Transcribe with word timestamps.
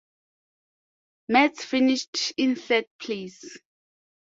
Metz 1.29 1.63
finished 1.63 2.33
in 2.35 2.55
third 2.55 2.87
place. 2.99 3.59